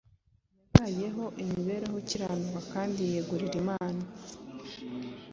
yabayeho 0.73 1.23
imibereho 1.41 1.95
ikiranuka 2.03 2.59
kandi 2.73 2.97
yiyeguriye 3.01 3.57
Imana. 3.63 4.03